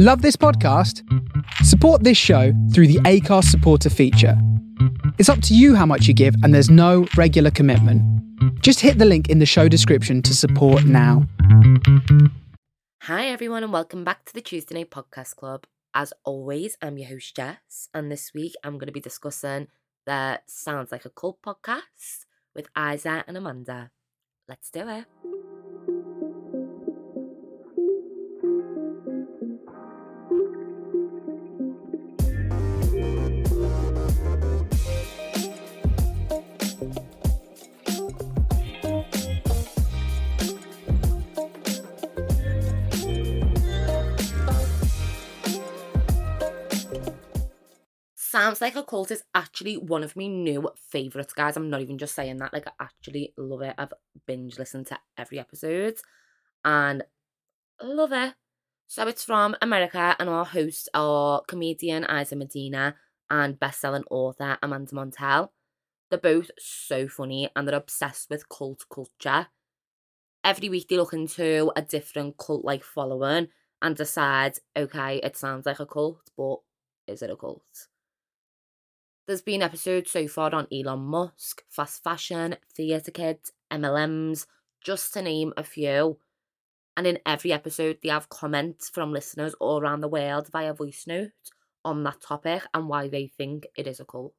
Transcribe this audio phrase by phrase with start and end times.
[0.00, 1.02] Love this podcast?
[1.64, 4.40] Support this show through the Acast supporter feature.
[5.18, 8.00] It's up to you how much you give, and there's no regular commitment.
[8.62, 11.26] Just hit the link in the show description to support now.
[13.02, 15.64] Hi, everyone, and welcome back to the Tuesday Night Podcast Club.
[15.92, 19.66] As always, I'm your host, Jess, and this week I'm going to be discussing
[20.06, 23.90] the Sounds Like a Cult podcast with Isa and Amanda.
[24.46, 25.06] Let's do it.
[48.30, 51.56] Sounds Like a Cult is actually one of my new favourites, guys.
[51.56, 52.52] I'm not even just saying that.
[52.52, 53.74] Like, I actually love it.
[53.78, 53.94] I've
[54.26, 55.96] binge listened to every episode
[56.62, 57.04] and
[57.82, 58.34] love it.
[58.86, 62.96] So it's from America, and our hosts are comedian Isa Medina
[63.30, 65.48] and best-selling author Amanda Montell.
[66.10, 69.46] They're both so funny and they're obsessed with cult culture.
[70.44, 73.48] Every week they look into a different cult-like following
[73.80, 76.56] and decide, okay, it sounds like a cult, but
[77.06, 77.88] is it a cult?
[79.28, 84.46] There's been episodes so far on Elon Musk, fast fashion, theatre kids, MLMs,
[84.82, 86.18] just to name a few.
[86.96, 91.04] And in every episode, they have comments from listeners all around the world via voice
[91.06, 91.32] note
[91.84, 94.32] on that topic and why they think it is a cult.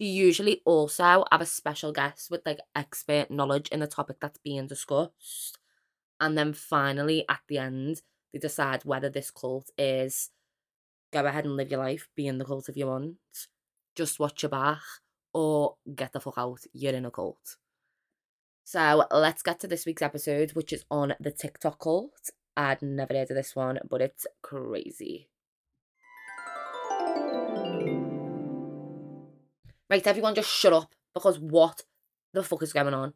[0.00, 4.38] They usually also have a special guest with like expert knowledge in the topic that's
[4.38, 5.56] being discussed.
[6.20, 8.02] And then finally, at the end,
[8.32, 10.30] they decide whether this cult is
[11.12, 13.16] go ahead and live your life, be in the cult if you want,
[13.96, 14.80] just watch your back,
[15.32, 17.56] or get the fuck out, you're in a cult.
[18.64, 22.30] So let's get to this week's episode, which is on the TikTok cult.
[22.56, 25.28] I'd never heard of this one, but it's crazy.
[29.90, 31.82] Right, everyone just shut up because what
[32.32, 33.14] the fuck is going on?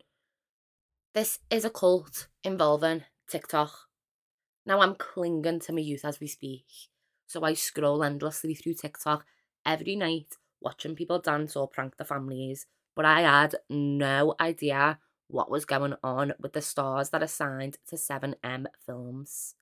[1.15, 3.73] This is a cult involving TikTok.
[4.67, 6.67] Now I'm clinging to my youth as we speak.
[7.27, 9.25] So I scroll endlessly through TikTok
[9.65, 12.67] every night, watching people dance or prank the families.
[12.95, 17.79] But I had no idea what was going on with the stars that are signed
[17.89, 19.55] to 7M films.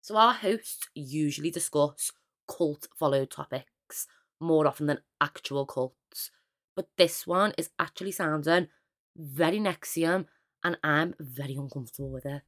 [0.00, 2.12] So our hosts usually discuss
[2.48, 4.06] cult followed topics
[4.40, 6.30] more often than actual cults.
[6.76, 8.68] But this one is actually sounding
[9.16, 10.26] very NXIVM
[10.62, 12.42] and I'm very uncomfortable with it.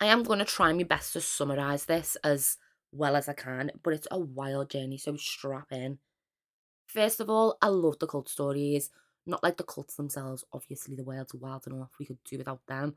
[0.00, 2.56] I am going to try my best to summarise this as
[2.92, 5.98] well as I can, but it's a wild journey, so strap in.
[6.92, 8.90] First of all, I love the cult stories,
[9.24, 10.44] not like the cults themselves.
[10.52, 12.96] Obviously, the world's wild enough, we could do without them.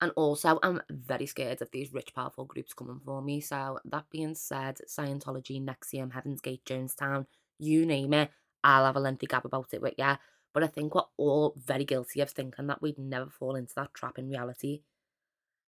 [0.00, 3.40] And also, I'm very scared of these rich, powerful groups coming for me.
[3.40, 7.26] So, that being said, Scientology, NXIVM, Heaven's Gate, Jonestown,
[7.60, 8.30] you name it,
[8.64, 10.16] I'll have a lengthy gab about it with ya.
[10.52, 13.94] But I think we're all very guilty of thinking that we'd never fall into that
[13.94, 14.82] trap in reality.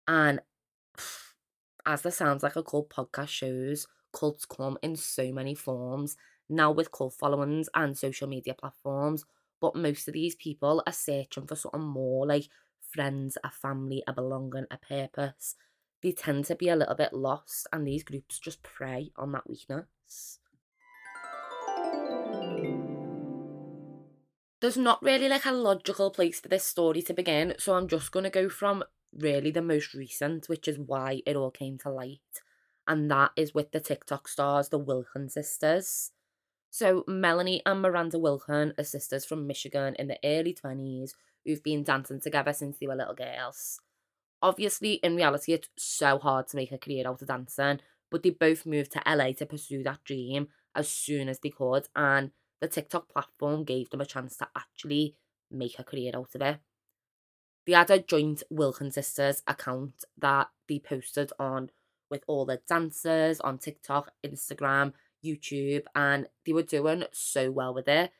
[0.06, 0.42] And
[1.86, 6.18] as the Sounds Like a Cult podcast shows, cults come in so many forms,
[6.50, 9.26] now with cult followings and social media platforms.
[9.60, 12.48] But most of these people are searching for something more like
[12.80, 15.56] friends, a family, a belonging, a purpose.
[16.02, 19.50] They tend to be a little bit lost, and these groups just prey on that
[19.50, 20.40] weakness.
[24.60, 28.12] There's not really like a logical place for this story to begin, so I'm just
[28.12, 28.84] going to go from
[29.16, 32.20] really the most recent, which is why it all came to light.
[32.88, 36.12] And that is with the TikTok stars, the Wilkin sisters.
[36.70, 41.12] So, Melanie and Miranda Wilkin are sisters from Michigan in the early 20s
[41.46, 43.80] who've been dancing together since they were little girls.
[44.42, 47.80] Obviously, in reality, it's so hard to make a career out of dancing,
[48.12, 51.88] but they both moved to LA to pursue that dream as soon as they could,
[51.96, 55.16] and the TikTok platform gave them a chance to actually
[55.50, 56.60] make a career out of it.
[57.66, 61.72] They had a joint Wilkin Sisters account that they posted on
[62.10, 64.94] with all the dancers on TikTok, Instagram,
[65.28, 68.12] YouTube, and they were doing so well with it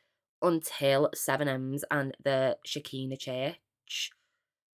[0.42, 4.12] until 7M's and the Shekinah Church.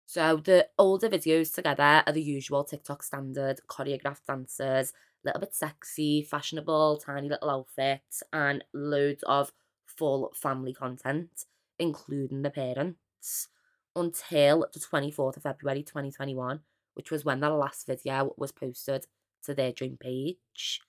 [0.06, 4.94] So the older videos together are the usual TikTok standard choreographed dancers,
[5.24, 9.52] little bit sexy, fashionable, tiny little outfits, and loads of
[9.86, 11.46] full family content,
[11.78, 13.50] including the parents
[13.96, 16.62] until the 24th of February 2021,
[16.94, 19.06] which was when the last video was posted
[19.44, 20.82] to their dream page.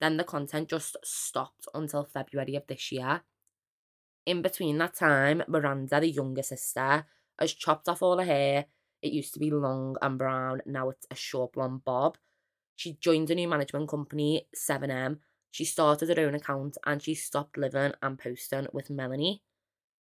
[0.00, 3.22] Then the content just stopped until February of this year.
[4.26, 7.06] In between that time, Miranda, the younger sister,
[7.38, 8.66] has chopped off all her hair.
[9.02, 12.18] It used to be long and brown, now it's a short blonde bob.
[12.76, 15.18] She joined a new management company, 7M.
[15.50, 19.42] She started her own account and she stopped living and posting with Melanie.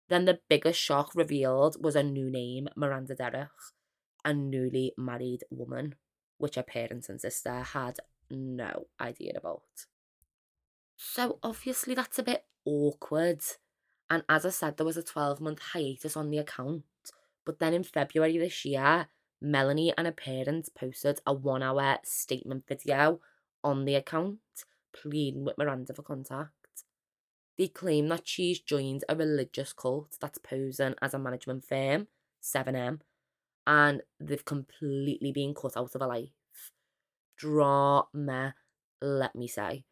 [0.08, 3.50] Then the biggest shock revealed was a new name, Miranda Derrick,
[4.24, 5.96] a newly married woman,
[6.38, 8.00] which her parents and sister had
[8.30, 9.62] no idea about.
[10.98, 13.42] So obviously that's a bit awkward.
[14.10, 16.84] And as I said, there was a 12 month hiatus on the account.
[17.46, 19.08] But then in February this year,
[19.42, 23.20] Melanie and her parents posted a one hour statement video
[23.64, 24.40] on the account
[24.94, 26.52] pleading with Miranda for contact.
[27.58, 32.08] They claim that she's joined a religious cult that's posing as a management firm,
[32.42, 33.00] 7M,
[33.66, 36.30] and they've completely been cut out of her life.
[37.38, 38.56] Drama,
[39.02, 39.84] let me say.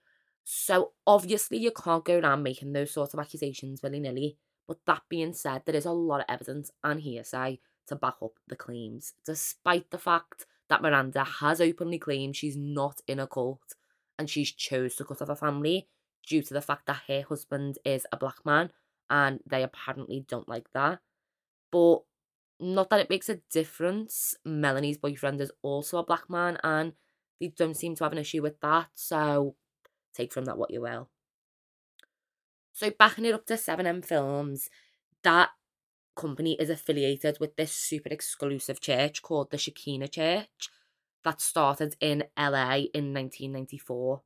[0.43, 4.37] So obviously you can't go around making those sorts of accusations willy nilly.
[4.67, 8.33] But that being said, there is a lot of evidence and hearsay to back up
[8.47, 13.75] the claims, despite the fact that Miranda has openly claimed she's not in a cult
[14.17, 15.87] and she's chose to cut off her family
[16.25, 18.71] due to the fact that her husband is a black man
[19.09, 20.99] and they apparently don't like that.
[21.71, 22.03] But
[22.59, 24.35] not that it makes a difference.
[24.45, 26.93] Melanie's boyfriend is also a black man and
[27.43, 28.87] they don't seem to have an issue with that.
[28.93, 29.55] So
[30.13, 31.09] take from that what you will.
[32.71, 34.69] So backing it up to 7M Films,
[35.23, 35.49] that
[36.15, 40.69] company is affiliated with this super exclusive church called the Shekinah Church
[41.23, 44.21] that started in LA in 1994.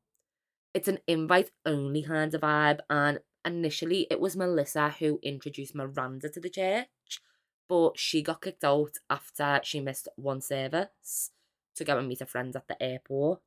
[0.73, 6.29] It's an invite only kind of vibe, and initially it was Melissa who introduced Miranda
[6.29, 7.21] to the church,
[7.67, 11.31] but she got kicked out after she missed one service
[11.77, 13.41] to go and meet a friend at the airport.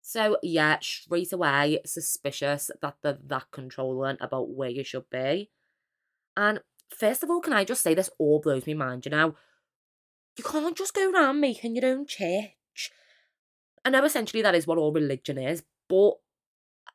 [0.00, 5.50] So, yeah, straight away, suspicious that they're that controlling about where you should be.
[6.36, 6.60] And
[6.90, 9.36] first of all, can I just say this all blows me mind, you know?
[10.36, 12.90] You can't just go around making your own church.
[13.84, 16.14] I know essentially that is what all religion is, but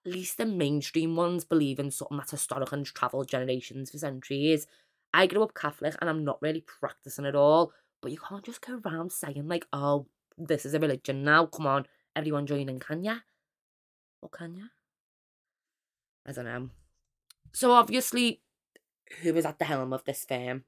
[0.05, 4.67] at least the mainstream ones believe in something that's historic and travelled generations for centuries.
[5.13, 7.71] I grew up Catholic and I'm not really practicing at all,
[8.01, 11.67] but you can't just go around saying, like, oh, this is a religion now, come
[11.67, 11.85] on,
[12.15, 13.17] everyone join in, can ya?
[14.21, 14.63] Or can ya?
[16.25, 16.69] I don't know.
[17.53, 18.41] So obviously,
[19.21, 20.65] who was at the helm of this firm?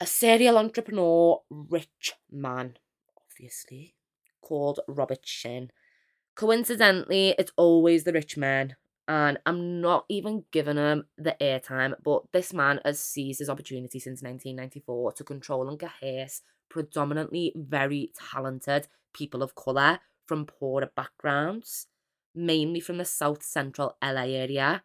[0.00, 2.76] A serial entrepreneur, rich man,
[3.16, 3.94] obviously,
[4.40, 5.70] called Robert Shinn.
[6.34, 8.76] Coincidentally, it's always the rich man,
[9.08, 13.98] and I'm not even giving him the airtime, but this man has seized his opportunity
[13.98, 21.86] since 1994 to control and coerce predominantly very talented people of colour from poorer backgrounds,
[22.34, 24.82] mainly from the south central LA area.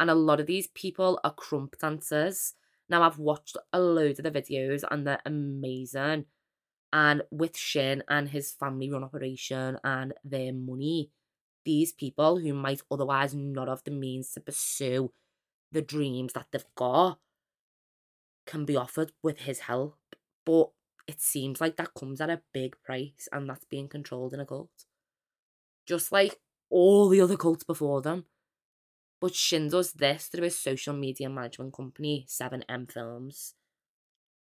[0.00, 2.54] And a lot of these people are krump dancers.
[2.88, 6.26] Now, I've watched a load of the videos and they're amazing.
[6.92, 11.10] And with Shinn and his family run operation and their money,
[11.64, 15.12] these people who might otherwise not have the means to pursue
[15.70, 17.18] the dreams that they've got
[18.46, 19.98] can be offered with his help.
[20.46, 20.70] But
[21.08, 24.46] it seems like that comes at a big price and that's being controlled in a
[24.46, 24.84] cult.
[25.86, 26.38] Just like
[26.70, 28.26] all the other cults before them.
[29.20, 33.54] But Shinn does this through his social media management company, 7M Films.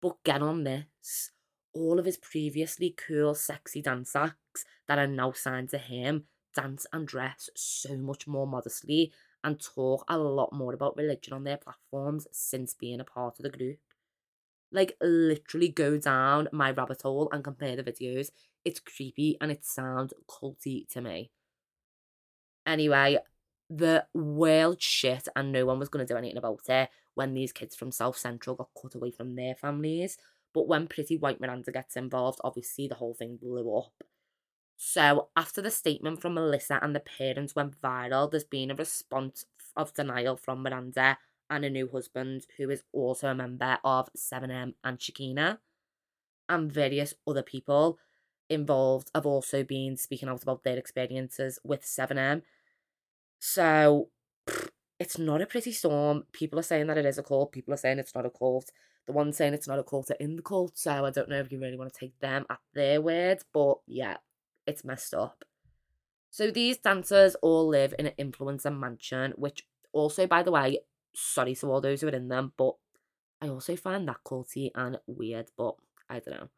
[0.02, 1.32] But get on this
[1.74, 6.26] all of his previously cool, sexy dance acts that are now signed to him
[6.56, 9.13] dance and dress so much more modestly
[9.44, 13.44] and talk a lot more about religion on their platforms since being a part of
[13.44, 13.78] the group
[14.72, 18.32] like literally go down my rabbit hole and compare the videos.
[18.66, 21.32] It's creepy and it sounds culty to me.
[22.66, 23.18] Anyway,
[23.70, 27.52] the world shit and no one was going to do anything about it when these
[27.52, 30.18] kids from South Central got cut away from their families.
[30.54, 33.94] But when Pretty White Miranda gets involved, obviously the whole thing blew up.
[34.78, 39.46] So, after the statement from Melissa and the parents went viral, there's been a response
[39.76, 41.18] of denial from Miranda
[41.50, 45.60] and a new husband who is also a member of 7M and Shekinah.
[46.48, 48.00] And various other people
[48.50, 52.41] involved have also been speaking out about their experiences with 7M.
[53.39, 54.10] So
[55.00, 56.24] it's not a pretty storm.
[56.32, 58.72] People are saying that it is a cult, people are saying it's not a cult.
[59.06, 61.39] The ones saying it's not a cult are in the cult, so I don't know
[61.39, 64.18] if you really want to take them at their word, but yeah,
[64.68, 65.44] it's messed up.
[66.29, 70.79] So these dancers all live in an influencer mansion, which also, by the way,
[71.13, 72.75] sorry to all those who are in them, but
[73.42, 75.75] I also find that culty and weird, but
[76.10, 76.50] I don't know.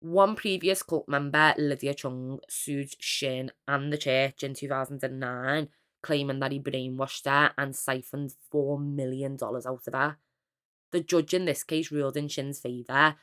[0.00, 5.68] One previous cult member, Lydia Chung, sued Shinn and the church in 2009,
[6.02, 10.16] claiming that he brainwashed her and siphoned $4 million out of her.
[10.90, 13.14] The judge in this case ruled in Shinn's favour,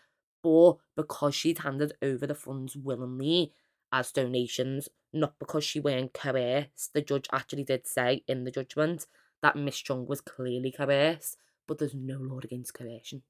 [0.42, 3.52] but because she'd handed over the funds willingly
[3.92, 6.94] as donations, not because she weren't coerced.
[6.94, 9.06] The judge actually did say in the judgment
[9.42, 13.24] that Miss Chung was clearly coerced, but there's no law against coercion.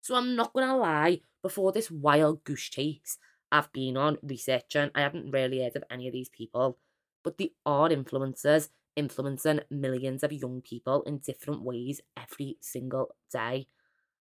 [0.00, 3.18] So I'm not gonna lie, before this wild goose chase
[3.52, 6.78] I've been on researching, I haven't really heard of any of these people,
[7.22, 13.66] but they are influencers influencing millions of young people in different ways every single day.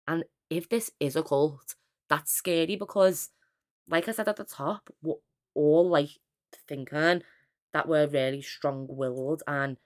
[0.07, 1.75] And if this is a cult,
[2.09, 3.31] that's scary because,
[3.89, 5.15] like I said at the top, we're
[5.55, 6.11] all like
[6.67, 7.23] thinking
[7.73, 9.77] that we're really strong willed and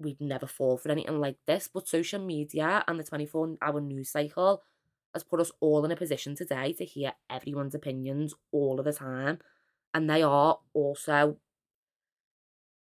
[0.00, 1.68] we'd never fall for anything like this.
[1.72, 4.62] But social media and the 24 hour news cycle
[5.14, 8.92] has put us all in a position today to hear everyone's opinions all of the
[8.92, 9.38] time.
[9.92, 11.38] And they are also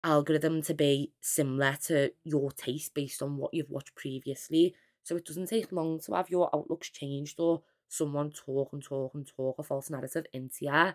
[0.05, 4.75] algorithm to be similar to your taste based on what you've watched previously.
[5.03, 9.15] So it doesn't take long to have your outlooks changed or someone talk and talk
[9.15, 10.93] and talk a false narrative into you.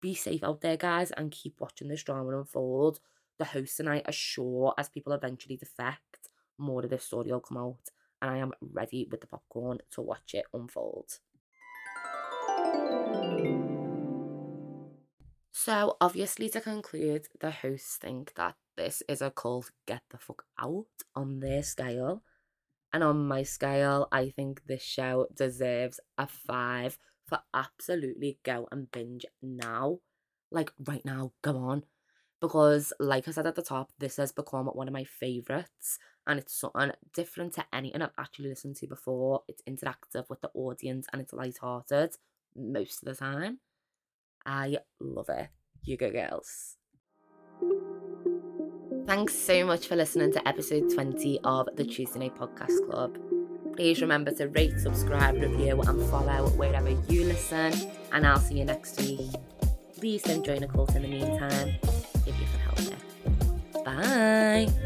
[0.00, 3.00] Be safe out there, guys, and keep watching this drama unfold.
[3.42, 7.40] The host and I are sure as people eventually defect, more of this story will
[7.40, 11.18] come out, and I am ready with the popcorn to watch it unfold.
[15.50, 20.44] So, obviously, to conclude, the hosts think that this is a cult get the fuck
[20.60, 22.22] out on their scale.
[22.92, 26.96] And on my scale, I think this show deserves a five
[27.26, 29.98] for absolutely go and binge now.
[30.52, 31.82] Like, right now, go on.
[32.42, 35.98] Because, like I said at the top, this has become one of my favourites.
[36.26, 39.42] And it's something different to anything I've actually listened to before.
[39.46, 42.16] It's interactive with the audience and it's light-hearted
[42.56, 43.60] most of the time.
[44.44, 45.48] I love it.
[45.84, 46.76] You go, girls.
[49.06, 53.18] Thanks so much for listening to episode 20 of the Tuesday Night Podcast Club.
[53.76, 57.72] Please remember to rate, subscribe, review, and follow wherever you listen.
[58.12, 59.30] And I'll see you next week.
[59.96, 61.76] Please don't join a cult in the meantime.
[64.12, 64.81] はイ